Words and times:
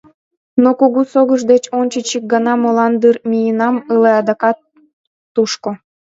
Но 0.63 0.69
кугу 0.79 1.01
согыш 1.11 1.41
деч 1.51 1.63
ончыч 1.79 2.09
ик 2.17 2.23
гана 2.33 2.53
молан 2.61 2.93
дыр 3.01 3.15
миенам 3.29 3.75
ыле 3.93 4.11
адак 4.19 4.43
тушко. 5.33 5.71